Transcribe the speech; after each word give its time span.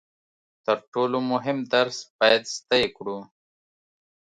تر 0.65 0.77
ټولو 0.93 1.17
مهم 1.31 1.57
درس 1.73 1.97
باید 2.19 2.43
زده 2.55 2.75
یې 2.81 2.89
کړو. 2.97 3.17